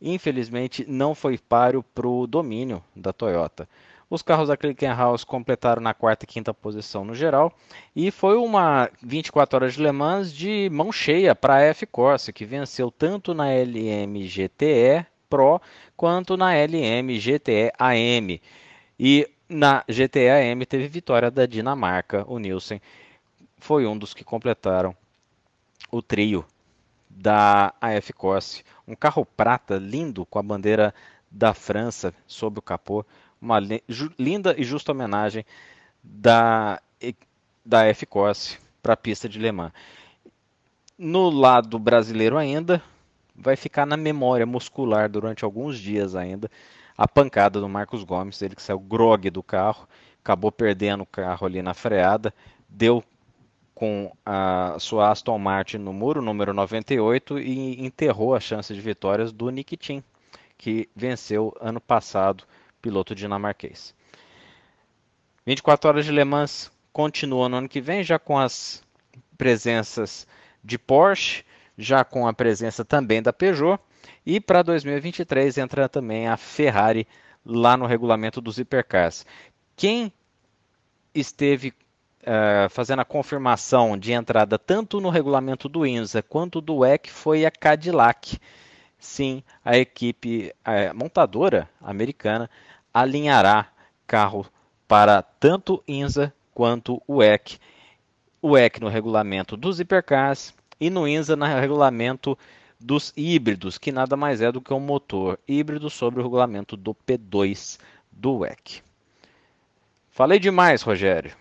[0.00, 3.68] Infelizmente, não foi páreo para o domínio da Toyota.
[4.10, 7.52] Os carros da Clickenhaus completaram na quarta e quinta posição no geral.
[7.94, 12.46] E foi uma 24 horas de Le Mans de mão cheia para a F-Corse, que
[12.46, 15.60] venceu tanto na LM GTE Pro
[15.94, 18.40] quanto na LM GTE AM.
[18.98, 22.80] E na GTE AM teve vitória da Dinamarca, o Nielsen
[23.56, 24.94] foi um dos que completaram
[25.90, 26.44] o trio
[27.08, 28.64] da AF Corse.
[28.86, 30.94] Um carro prata lindo com a bandeira
[31.30, 33.04] da França sob o capô
[33.40, 33.58] uma
[34.18, 35.44] linda e justa homenagem
[36.02, 36.80] da,
[37.64, 39.72] da F-Corse para a pista de Le Mans.
[40.98, 42.82] No lado brasileiro ainda,
[43.34, 46.50] vai ficar na memória muscular durante alguns dias ainda
[46.98, 49.88] a pancada do Marcos Gomes, ele que saiu grog do carro,
[50.20, 52.34] acabou perdendo o carro ali na freada,
[52.68, 53.04] deu
[53.72, 59.30] com a sua Aston Martin no muro, número 98, e enterrou a chance de vitórias
[59.30, 60.02] do Nick Tim,
[60.56, 62.42] que venceu ano passado,
[62.82, 63.94] piloto dinamarquês.
[65.46, 68.82] 24 horas de Le Mans continua no ano que vem, já com as
[69.38, 70.26] presenças
[70.64, 71.44] de Porsche,
[71.78, 73.80] já com a presença também da Peugeot,
[74.24, 77.06] e para 2023 entra também a Ferrari
[77.44, 79.24] lá no regulamento dos hipercars.
[79.76, 80.12] Quem
[81.14, 81.72] esteve
[82.22, 87.46] uh, fazendo a confirmação de entrada tanto no regulamento do INSA quanto do WEC foi
[87.46, 88.38] a Cadillac.
[88.98, 92.50] Sim, a equipe a montadora americana
[92.92, 93.68] alinhará
[94.06, 94.46] carro
[94.86, 97.58] para tanto INSA quanto o WEC.
[98.42, 102.36] O WEC no regulamento dos hipercars e no INSA no regulamento
[102.80, 106.94] dos híbridos, que nada mais é do que um motor híbrido sobre o regulamento do
[106.94, 107.78] P2
[108.10, 108.82] do WEC.
[110.10, 111.36] Falei demais, Rogério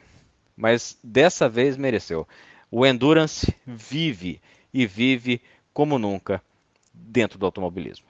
[0.58, 2.28] mas dessa vez mereceu.
[2.72, 4.42] O Endurance vive
[4.74, 5.40] e vive
[5.72, 6.42] como nunca
[6.92, 8.08] dentro do automobilismo.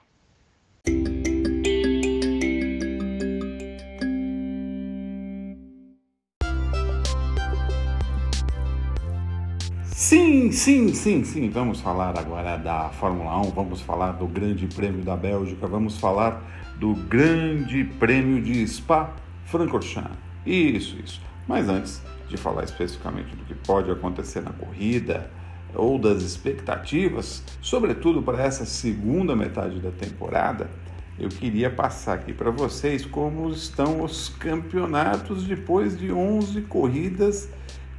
[9.98, 11.50] Sim, sim, sim, sim.
[11.50, 16.40] Vamos falar agora da Fórmula 1, vamos falar do Grande Prêmio da Bélgica, vamos falar
[16.78, 20.16] do Grande Prêmio de Spa-Francorchamps.
[20.46, 21.20] Isso, isso.
[21.48, 25.28] Mas antes, de falar especificamente do que pode acontecer na corrida
[25.74, 30.70] ou das expectativas, sobretudo para essa segunda metade da temporada,
[31.18, 37.50] eu queria passar aqui para vocês como estão os campeonatos depois de 11 corridas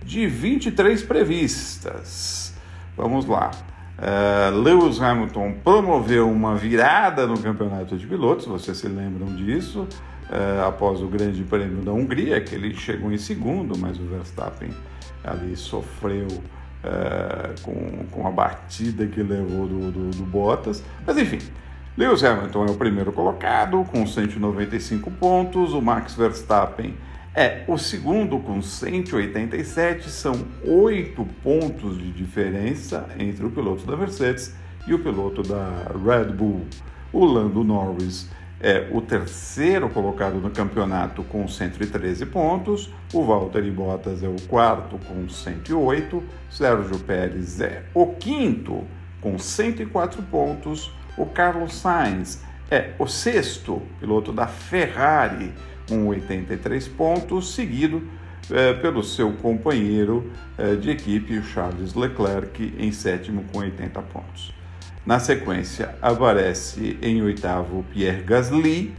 [0.03, 2.53] de 23 previstas.
[2.95, 3.51] Vamos lá.
[3.97, 9.87] Uh, Lewis Hamilton promoveu uma virada no campeonato de pilotos, vocês se lembram disso?
[10.29, 14.69] uh, após o Grande Prêmio da Hungria, que ele chegou em segundo, mas o Verstappen
[15.23, 20.83] ali sofreu uh, com, com a batida que levou do, do, do Bottas.
[21.05, 21.39] Mas enfim,
[21.97, 26.95] Lewis Hamilton é o primeiro colocado com 195 pontos, o Max Verstappen
[27.35, 34.55] é o segundo com 187, são oito pontos de diferença entre o piloto da Mercedes
[34.87, 36.65] e o piloto da Red Bull.
[37.13, 44.21] O Lando Norris é o terceiro colocado no campeonato com 113 pontos, o Valtteri Bottas
[44.21, 48.83] é o quarto com 108, Sérgio Pérez é o quinto
[49.21, 55.53] com 104 pontos, o Carlos Sainz é o sexto piloto da Ferrari
[55.89, 58.03] com 83 pontos, seguido
[58.51, 64.53] é, pelo seu companheiro é, de equipe, Charles Leclerc, em sétimo com 80 pontos.
[65.05, 68.93] Na sequência, aparece em oitavo Pierre Gasly,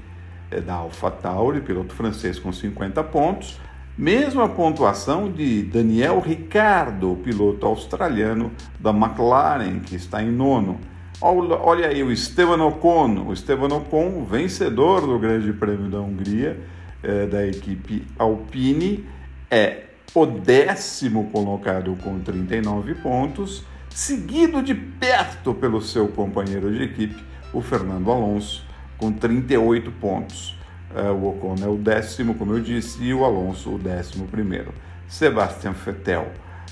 [0.50, 3.61] é da AlphaTauri, piloto francês com 50 pontos.
[3.96, 10.81] Mesma pontuação de Daniel Ricciardo, piloto australiano da McLaren, que está em nono.
[11.20, 16.59] Olha aí o Esteban Ocon, o Esteban Ocon, vencedor do Grande Prêmio da Hungria,
[17.03, 19.07] é, da equipe Alpine,
[19.51, 19.85] é
[20.15, 27.61] o décimo colocado com 39 pontos seguido de perto pelo seu companheiro de equipe, o
[27.61, 28.65] Fernando Alonso,
[28.97, 30.57] com 38 pontos.
[30.95, 34.73] É, o Ocon é o décimo, como eu disse, e o Alonso o décimo primeiro.
[35.09, 36.29] Sebastian Vettel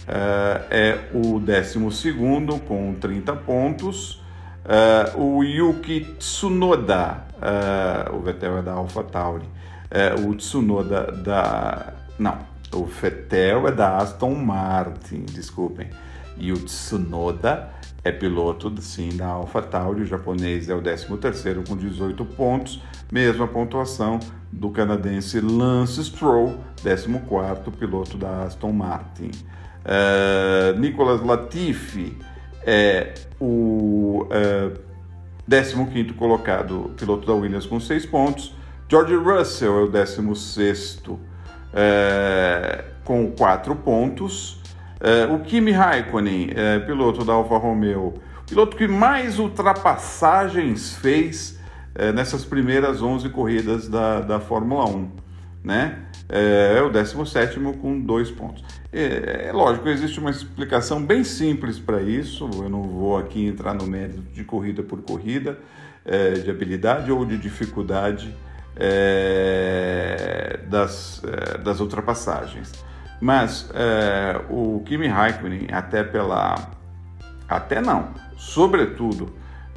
[0.06, 4.22] é, é o décimo segundo, com 30 pontos.
[4.64, 7.24] É, o Yuki Tsunoda,
[8.12, 9.46] o Vettel é da AlphaTauri,
[10.26, 11.94] o Tsunoda da...
[12.18, 12.38] não,
[12.74, 15.88] o Vettel é da Aston Martin, desculpem.
[16.36, 17.70] E o Tsunoda
[18.04, 20.02] é piloto, sim, da AlphaTauri.
[20.02, 22.80] O japonês é o 13º com 18 pontos.
[23.10, 24.20] Mesma pontuação
[24.52, 29.30] do canadense Lance Stroll, 14º piloto da Aston Martin.
[29.84, 32.16] Uh, Nicolas Latifi
[32.62, 34.72] é o uh, é,
[35.48, 38.54] 15º colocado piloto da Williams com 6 pontos.
[38.90, 41.18] George Russell é o 16º uh,
[41.74, 44.62] é, com 4 pontos.
[44.98, 48.14] Uh, o Kimi Raikkonen, uh, piloto da Alfa Romeo,
[48.48, 51.58] piloto que mais ultrapassagens fez
[51.94, 55.10] uh, nessas primeiras 11 corridas da, da Fórmula 1.
[55.62, 56.04] Né?
[56.30, 58.62] É o 17 com dois pontos.
[58.92, 62.48] É, é, lógico, existe uma explicação bem simples para isso.
[62.54, 65.58] Eu não vou aqui entrar no mérito de corrida por corrida,
[66.04, 68.34] é, de habilidade ou de dificuldade
[68.78, 72.72] é, das, é, das ultrapassagens.
[73.20, 76.54] Mas é, o Kimi Raikkonen, até pela.
[77.48, 79.34] Até não, sobretudo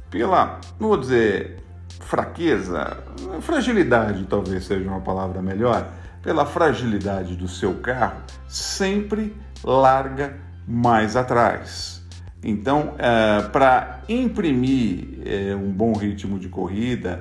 [0.09, 1.57] pela, não vou dizer
[2.01, 2.97] fraqueza,
[3.39, 5.87] fragilidade talvez seja uma palavra melhor,
[6.21, 9.33] pela fragilidade do seu carro, sempre
[9.63, 10.35] larga
[10.67, 12.01] mais atrás.
[12.43, 17.19] Então, é, para imprimir é, um bom ritmo de corrida,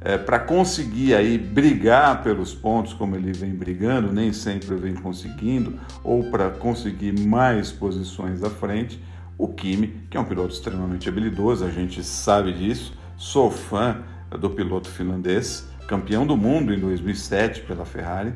[0.00, 5.78] é, para conseguir aí brigar pelos pontos como ele vem brigando, nem sempre vem conseguindo,
[6.02, 9.02] ou para conseguir mais posições à frente,
[9.36, 14.50] o Kimi, que é um piloto extremamente habilidoso, a gente sabe disso, sou fã do
[14.50, 18.32] piloto finlandês, campeão do mundo em 2007 pela Ferrari,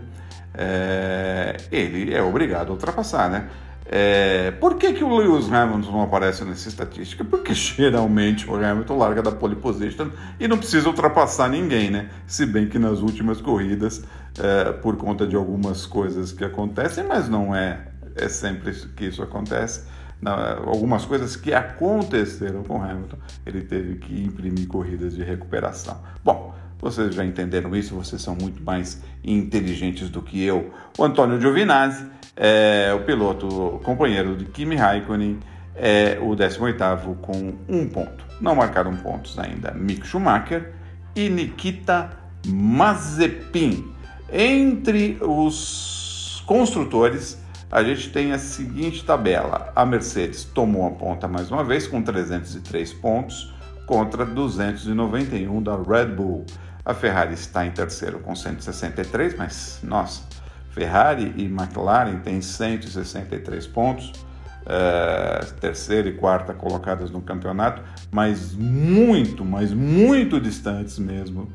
[0.52, 3.48] é, ele é obrigado a ultrapassar, né?
[3.86, 7.22] É, por que, que o Lewis Hamilton não aparece nessa estatística?
[7.24, 10.08] Porque geralmente o Hamilton larga da pole position
[10.40, 12.08] e não precisa ultrapassar ninguém, né?
[12.26, 14.02] Se bem que nas últimas corridas,
[14.38, 19.22] é, por conta de algumas coisas que acontecem, mas não é, é sempre que isso
[19.22, 19.84] acontece,
[20.20, 20.32] não,
[20.66, 26.00] algumas coisas que aconteceram com Hamilton, ele teve que imprimir corridas de recuperação.
[26.24, 30.72] Bom, vocês já entenderam isso, vocês são muito mais inteligentes do que eu.
[30.98, 35.40] O Antônio Giovinazzi é o piloto companheiro de Kimi Raikkonen,
[35.74, 38.24] é o 18º com um ponto.
[38.40, 40.72] Não marcaram pontos ainda Mick Schumacher
[41.14, 42.10] e Nikita
[42.46, 43.92] Mazepin.
[44.32, 47.38] Entre os construtores,
[47.70, 49.72] a gente tem a seguinte tabela.
[49.74, 53.52] A Mercedes tomou a ponta mais uma vez com 303 pontos
[53.86, 56.44] contra 291 da Red Bull.
[56.84, 60.22] A Ferrari está em terceiro com 163, mas nossa,
[60.74, 64.12] Ferrari e McLaren têm 163 pontos,
[64.66, 71.48] é, terceira e quarta colocadas no campeonato, mas muito, mas muito distantes mesmo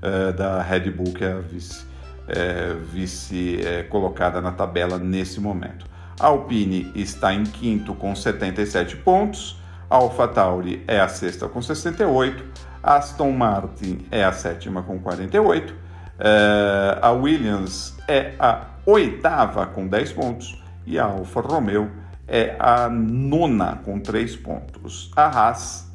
[0.00, 1.92] é, da Red Bull, que é a vice
[2.28, 3.58] é, vice
[3.90, 5.84] colocada na tabela nesse momento.
[6.18, 12.44] A Alpine está em quinto com 77 pontos, a AlphaTauri é a sexta com 68,
[12.82, 15.74] a Aston Martin é a sétima com 48,
[16.18, 21.90] é, a Williams é a oitava com 10 pontos e a Alfa Romeo
[22.28, 25.10] é a nona com 3 pontos.
[25.16, 25.90] A Haas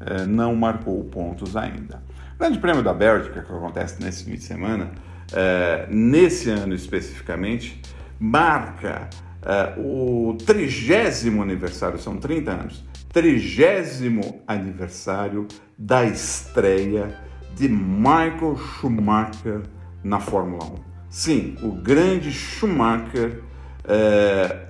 [0.00, 2.02] é, não marcou pontos ainda.
[2.34, 4.90] O Grande Prêmio da Bélgica, que acontece nesse fim de semana,
[5.32, 7.80] é, nesse ano especificamente,
[8.18, 9.08] marca
[9.42, 15.46] é, o trigésimo aniversário, são 30 anos, trigésimo aniversário
[15.78, 17.16] da estreia
[17.54, 19.62] de Michael Schumacher
[20.02, 20.89] na Fórmula 1.
[21.10, 23.42] Sim, o grande Schumacher,
[23.84, 24.68] é,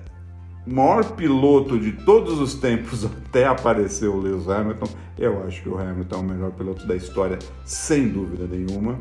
[0.67, 4.89] maior piloto de todos os tempos até aparecer o Lewis Hamilton.
[5.17, 8.99] Eu acho que o Hamilton é o melhor piloto da história, sem dúvida nenhuma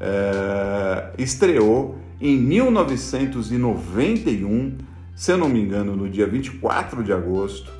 [0.00, 4.78] é, estreou em 1991,
[5.14, 7.70] se eu não me engano, no dia 24 de agosto,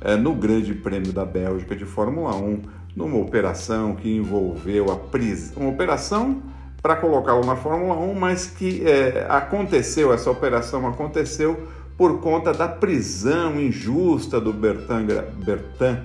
[0.00, 2.62] é, no Grande Prêmio da Bélgica de Fórmula 1,
[2.94, 6.42] numa operação que envolveu a prisão, uma operação
[6.86, 11.66] para colocá-lo na Fórmula 1, mas que é, aconteceu, essa operação aconteceu
[11.98, 15.06] por conta da prisão injusta do Bertrand,
[15.44, 16.04] Bertrand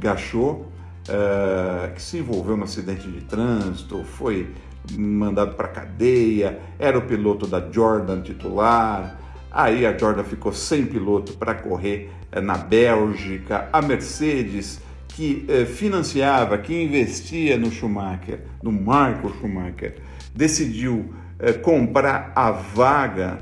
[0.00, 0.64] Gachot,
[1.08, 4.52] é, que se envolveu no acidente de trânsito, foi
[4.98, 9.20] mandado para cadeia, era o piloto da Jordan titular.
[9.48, 13.68] Aí a Jordan ficou sem piloto para correr eh, na Bélgica.
[13.72, 19.96] A Mercedes, que eh, financiava, que investia no Schumacher, no Michael Schumacher,
[20.36, 23.38] decidiu eh, comprar a vaga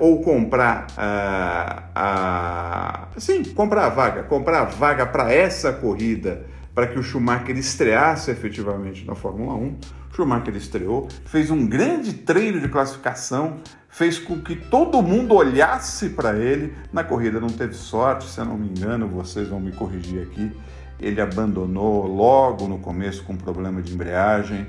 [0.00, 6.86] ou comprar a, a, sim, comprar a vaga, comprar a vaga para essa corrida, para
[6.86, 9.78] que o Schumacher estreasse efetivamente na Fórmula 1.
[10.14, 13.56] Schumacher estreou, fez um grande treino de classificação,
[13.88, 16.72] fez com que todo mundo olhasse para ele.
[16.92, 20.52] Na corrida não teve sorte, se eu não me engano, vocês vão me corrigir aqui.
[21.00, 24.66] Ele abandonou logo no começo com problema de embreagem,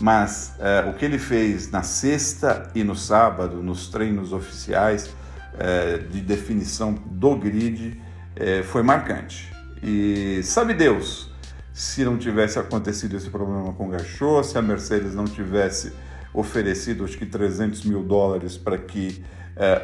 [0.00, 5.10] mas é, o que ele fez na sexta e no sábado, nos treinos oficiais
[5.58, 8.00] é, de definição do grid,
[8.34, 9.52] é, foi marcante.
[9.82, 11.30] E sabe Deus,
[11.72, 15.92] se não tivesse acontecido esse problema com o Gachot, se a Mercedes não tivesse
[16.32, 19.24] oferecido acho que 300 mil dólares para que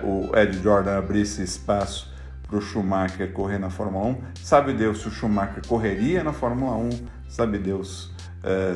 [0.03, 2.13] o Ed Jordan abrisse espaço
[2.49, 4.23] para o Schumacher correr na Fórmula 1.
[4.43, 6.91] Sabe Deus se o Schumacher correria na Fórmula 1,
[7.29, 8.11] sabe Deus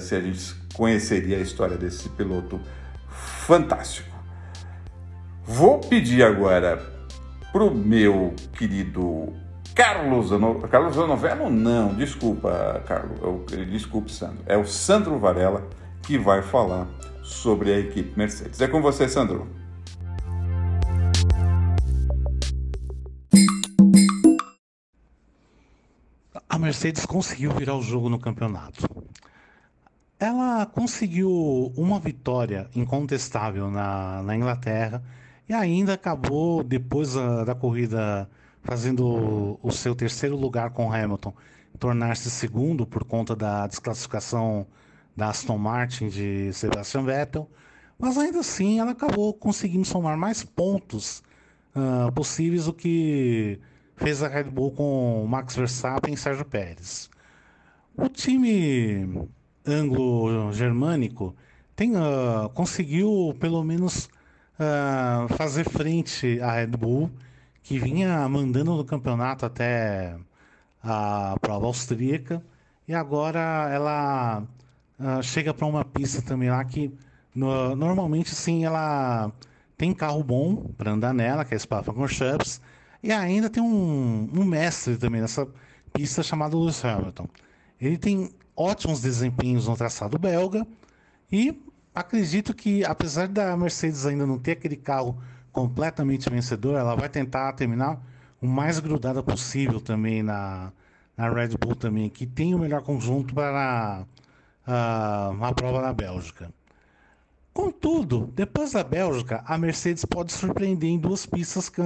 [0.00, 2.60] se a gente conheceria a história desse piloto
[3.08, 4.14] fantástico.
[5.44, 6.82] Vou pedir agora
[7.52, 9.32] para o meu querido
[9.74, 10.68] Carlos Anovello.
[10.68, 13.18] Carlos Anovello, não, desculpa, Carlos.
[13.70, 14.42] Desculpe, Sandro.
[14.46, 15.68] É o Sandro Varela
[16.02, 16.86] que vai falar
[17.22, 18.60] sobre a equipe Mercedes.
[18.60, 19.48] É com você, Sandro.
[26.48, 28.86] A Mercedes conseguiu virar o jogo no campeonato.
[30.24, 35.02] Ela conseguiu uma vitória incontestável na, na Inglaterra
[35.46, 38.26] e ainda acabou, depois da, da corrida
[38.62, 41.34] fazendo o seu terceiro lugar com Hamilton
[41.78, 44.66] tornar-se segundo por conta da desclassificação
[45.14, 47.50] da Aston Martin de Sebastian Vettel,
[47.98, 51.22] mas ainda assim ela acabou conseguindo somar mais pontos
[51.76, 53.60] uh, possíveis do que
[53.94, 57.10] fez a Red Bull com Max Verstappen e Sérgio Pérez.
[57.94, 59.28] O time
[59.66, 61.34] anglo-germânico
[61.80, 64.08] uh, conseguiu pelo menos
[64.58, 67.10] uh, fazer frente à Red Bull,
[67.62, 70.16] que vinha mandando no campeonato até
[70.82, 72.42] a prova austríaca,
[72.86, 74.42] e agora ela
[75.00, 76.92] uh, chega para uma pista também lá que
[77.34, 79.32] no, normalmente sim ela
[79.76, 82.60] tem carro bom para andar nela, que é Spa-Francorchamps,
[83.02, 85.46] e ainda tem um, um mestre também nessa
[85.92, 87.28] pista chamado Lewis Hamilton.
[87.80, 90.66] Ele tem ótimos desempenhos no traçado belga
[91.30, 91.62] e
[91.94, 95.18] acredito que, apesar da Mercedes ainda não ter aquele carro
[95.52, 98.00] completamente vencedor, ela vai tentar terminar
[98.40, 100.72] o mais grudada possível também na,
[101.16, 104.06] na Red Bull também, que tem o melhor conjunto para
[104.66, 106.52] a, a, a prova na Bélgica.
[107.52, 111.80] Contudo, depois da Bélgica, a Mercedes pode surpreender em duas pistas que,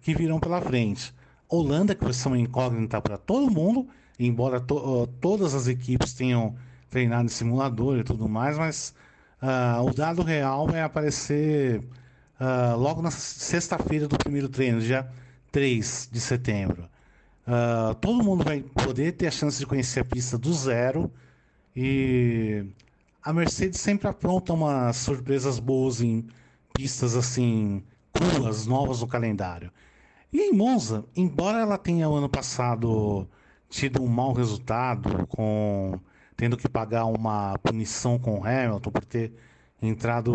[0.00, 1.14] que virão pela frente.
[1.46, 3.86] Holanda, que vai ser uma incógnita para todo mundo,
[4.18, 6.56] embora to, uh, todas as equipes tenham
[6.90, 8.94] treinado em simulador e tudo mais, mas
[9.42, 11.80] uh, o dado real vai aparecer
[12.40, 15.08] uh, logo na sexta-feira do primeiro treino, dia
[15.52, 16.88] 3 de setembro.
[18.00, 21.10] todo mundo vai poder ter a chance de conhecer a pista do zero
[21.74, 22.66] e
[23.22, 26.26] a Mercedes sempre apronta umas surpresas boas em
[26.74, 29.70] pistas assim cruas, novas no calendário.
[30.32, 33.26] E em Monza, embora ela tenha ano passado
[33.68, 35.98] tido um mau resultado, com
[36.36, 39.32] tendo que pagar uma punição com o Hamilton por ter
[39.82, 40.32] entrado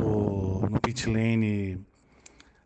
[0.69, 1.75] no pit lane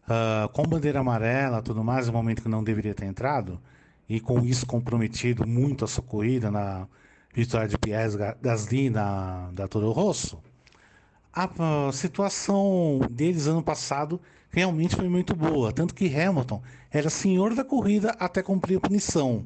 [0.08, 3.62] uh, com bandeira amarela, tudo mais, no momento que não deveria ter entrado,
[4.10, 6.88] e com isso comprometido muito a sua corrida na
[7.34, 10.40] vitória de Pierre Gasly na, da Toro Rosso.
[11.32, 17.54] A, a situação deles ano passado realmente foi muito boa, tanto que Hamilton era senhor
[17.54, 19.46] da corrida até cumprir a punição.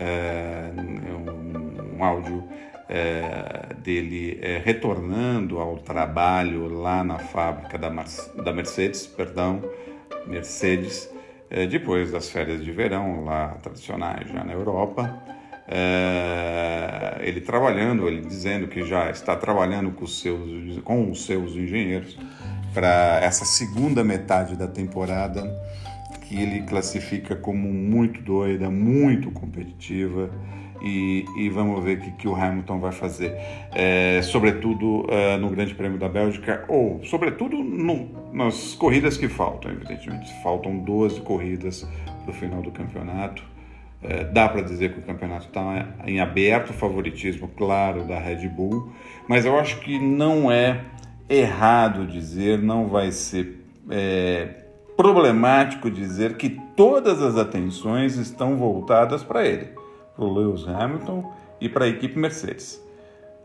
[0.00, 2.48] É, um, um áudio
[2.88, 7.88] é, dele é, retornando ao trabalho lá na fábrica da,
[8.42, 9.62] da Mercedes, perdão,
[10.26, 11.08] Mercedes,
[11.48, 15.22] é, depois das férias de verão lá tradicionais já na Europa.
[15.68, 22.18] É, ele trabalhando, ele dizendo que já está trabalhando com seus, com os seus engenheiros
[22.74, 25.42] para essa segunda metade da temporada
[26.30, 30.30] que ele classifica como muito doida, muito competitiva
[30.80, 33.34] e, e vamos ver o que, que, o Hamilton vai fazer,
[33.74, 39.72] é, sobretudo é, no Grande Prêmio da Bélgica ou sobretudo no, nas corridas que faltam,
[39.72, 41.82] evidentemente faltam 12 corridas
[42.22, 43.42] para o final do campeonato.
[44.00, 48.92] É, dá para dizer que o campeonato está em aberto, favoritismo claro da Red Bull,
[49.28, 50.80] mas eu acho que não é
[51.28, 54.60] errado dizer, não vai ser é,
[55.00, 59.70] problemático dizer que todas as atenções estão voltadas para ele,
[60.14, 62.78] para o Lewis Hamilton e para a equipe Mercedes.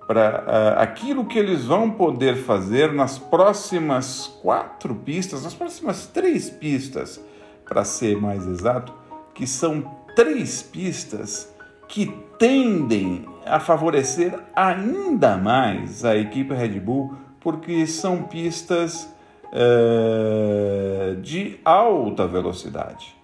[0.05, 6.49] Para uh, aquilo que eles vão poder fazer nas próximas quatro pistas, nas próximas três
[6.49, 7.23] pistas,
[7.63, 8.93] para ser mais exato,
[9.33, 9.81] que são
[10.13, 11.49] três pistas
[11.87, 19.14] que tendem a favorecer ainda mais a equipe Red Bull, porque são pistas
[19.51, 23.15] uh, de alta velocidade.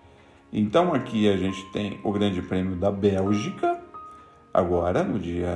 [0.51, 3.79] Então aqui a gente tem o Grande Prêmio da Bélgica,
[4.53, 5.49] agora no dia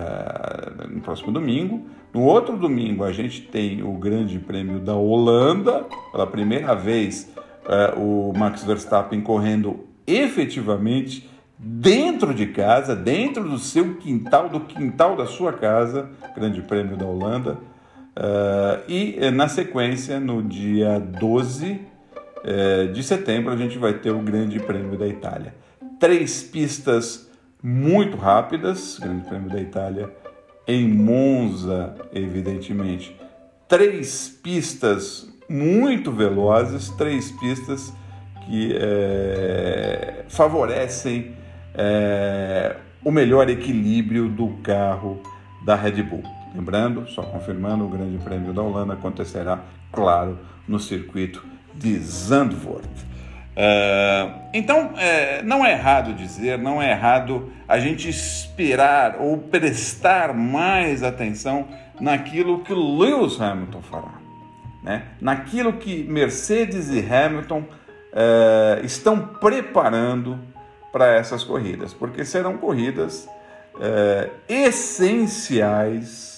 [0.90, 1.86] no próximo domingo.
[2.14, 7.30] No outro domingo a gente tem o Grande Prêmio da Holanda, pela primeira vez
[7.66, 15.16] uh, o Max Verstappen correndo efetivamente dentro de casa, dentro do seu quintal, do quintal
[15.16, 17.58] da sua casa, Grande Prêmio da Holanda.
[18.18, 24.20] Uh, e na sequência, no dia 12 uh, de setembro, a gente vai ter o
[24.20, 25.54] Grande Prêmio da Itália.
[26.00, 27.30] Três pistas
[27.62, 30.10] muito rápidas, Grande Prêmio da Itália
[30.68, 33.16] em Monza, evidentemente.
[33.68, 37.94] Três pistas muito velozes, três pistas
[38.46, 41.36] que é, favorecem
[41.74, 45.22] é, o melhor equilíbrio do carro
[45.66, 46.24] da Red Bull.
[46.56, 49.60] Lembrando, só confirmando, o Grande Prêmio da Holanda acontecerá,
[49.92, 51.44] claro, no circuito
[51.74, 52.88] de Zandvoort.
[53.56, 60.34] Uh, então, é, não é errado dizer, não é errado a gente esperar ou prestar
[60.34, 61.68] mais atenção
[62.00, 64.14] naquilo que Lewis Hamilton fará,
[64.84, 65.04] né?
[65.22, 70.40] naquilo que Mercedes e Hamilton uh, estão preparando
[70.92, 73.28] para essas corridas, porque serão corridas
[73.76, 76.35] uh, essenciais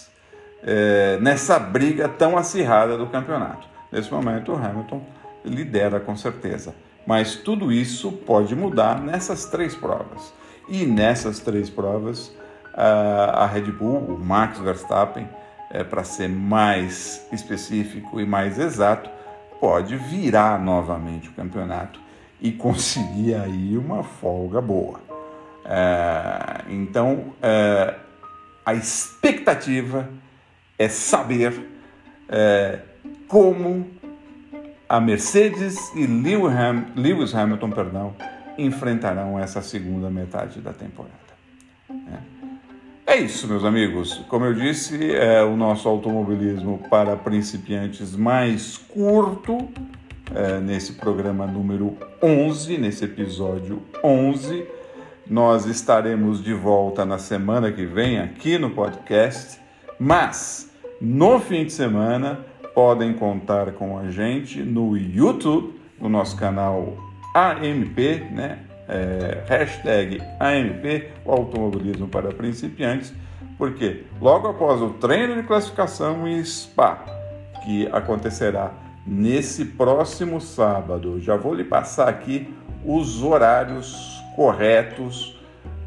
[0.64, 3.68] é, nessa briga tão acirrada do campeonato.
[3.92, 5.02] Nesse momento, o Hamilton
[5.46, 6.74] lidera com certeza.
[7.06, 10.34] Mas tudo isso pode mudar nessas três provas.
[10.68, 12.34] E nessas três provas,
[12.74, 15.28] a Red Bull, o Max Verstappen,
[15.72, 19.10] é, para ser mais específico e mais exato,
[19.60, 22.00] pode virar novamente o campeonato
[22.40, 25.00] e conseguir aí uma folga boa.
[25.66, 27.96] É, então, é,
[28.66, 30.08] a expectativa
[30.78, 31.68] é saber
[32.30, 32.80] é,
[33.28, 33.88] como
[34.88, 38.16] a Mercedes e Lewis Hamilton perdão,
[38.58, 41.16] enfrentarão essa segunda metade da temporada.
[43.08, 43.14] É.
[43.14, 44.24] é isso, meus amigos.
[44.28, 49.70] Como eu disse, é o nosso automobilismo para principiantes mais curto,
[50.34, 54.66] é, nesse programa número 11, nesse episódio 11.
[55.30, 59.60] Nós estaremos de volta na semana que vem aqui no podcast,
[60.00, 60.67] mas
[61.00, 62.40] no fim de semana,
[62.74, 66.96] podem contar com a gente no YouTube, no nosso canal
[67.34, 67.98] AMP,
[68.32, 68.60] né?
[68.90, 73.14] É, hashtag AMP, o automobilismo para principiantes,
[73.58, 77.04] porque logo após o treino de classificação em Spa,
[77.66, 78.72] que acontecerá
[79.06, 82.54] nesse próximo sábado, já vou lhe passar aqui
[82.86, 85.38] os horários corretos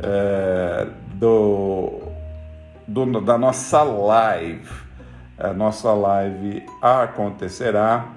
[0.03, 2.01] é, do,
[2.87, 4.90] do, da nossa live
[5.41, 8.09] a nossa live acontecerá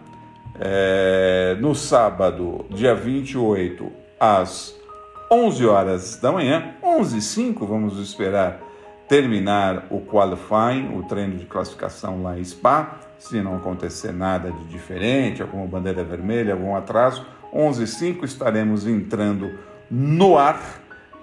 [0.60, 4.78] é, no sábado, dia 28, às
[5.32, 8.60] 11 horas da manhã, 11 h 05 vamos esperar
[9.08, 14.66] terminar o qualifying, o treino de classificação lá em Spa, se não acontecer nada de
[14.66, 19.52] diferente, alguma bandeira vermelha, algum atraso, 11 h 05 estaremos entrando
[19.90, 20.62] no ar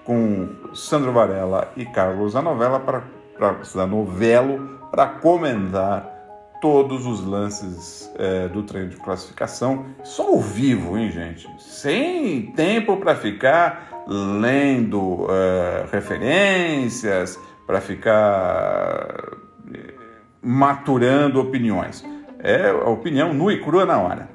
[0.04, 3.02] com Sandro Varela e Carlos Zanovella para,
[3.38, 6.20] para novelo para comentar
[6.60, 11.48] todos os lances é, do treino de classificação, só ao vivo, hein, gente?
[11.58, 19.36] Sem tempo para ficar lendo é, referências, para ficar
[19.72, 19.94] é,
[20.42, 22.04] maturando opiniões.
[22.38, 24.28] É a opinião nua e crua na hora.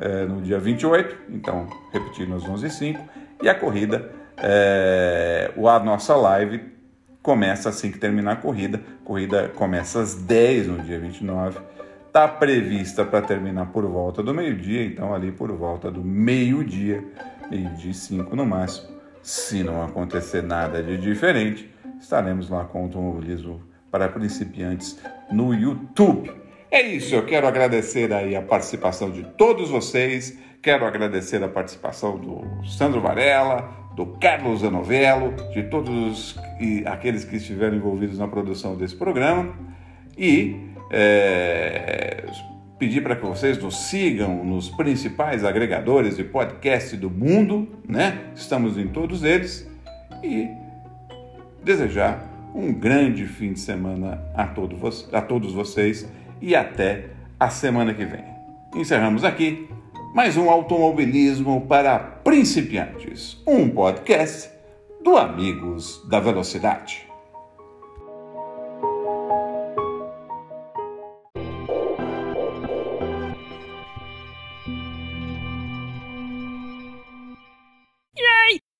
[0.00, 2.98] É, no dia 28, então, repetindo às 11h05,
[3.42, 6.72] e a corrida, é, a nossa live
[7.22, 8.80] começa assim que terminar a corrida.
[9.02, 11.60] A corrida começa às 10 no dia 29.
[12.06, 17.02] Está prevista para terminar por volta do meio-dia, então ali por volta do meio-dia,
[17.50, 18.88] meio-dia e 5 no máximo.
[19.22, 24.98] Se não acontecer nada de diferente, estaremos lá com o automobilismo para principiantes
[25.30, 26.30] no YouTube.
[26.70, 32.18] É isso, eu quero agradecer aí a participação de todos vocês, quero agradecer a participação
[32.18, 36.36] do Sandro Varela, do Carlos Zanovello, de todos
[36.86, 39.54] aqueles que estiveram envolvidos na produção desse programa
[40.16, 40.56] e
[40.90, 42.24] é,
[42.78, 48.18] pedir para que vocês nos sigam nos principais agregadores de podcast do mundo, né?
[48.34, 49.68] Estamos em todos eles
[50.22, 50.48] e
[51.62, 56.08] desejar um grande fim de semana a, a todos vocês
[56.40, 57.06] e até
[57.38, 58.24] a semana que vem.
[58.74, 59.68] Encerramos aqui
[60.12, 64.50] mais um automobilismo para principiantes, um podcast
[65.02, 67.11] do Amigos da Velocidade.